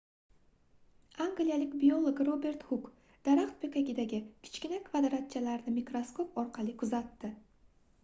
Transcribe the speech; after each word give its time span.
angliyalik 1.25 1.75
biolog 1.83 2.21
robert 2.31 2.65
huk 2.71 2.89
daraxt 3.29 3.61
poʻkagidagi 3.67 4.25
kichkina 4.49 4.83
kvadratchalarni 4.91 5.79
mikroskop 5.81 6.45
orqali 6.47 6.79
kuzatdi 6.85 7.37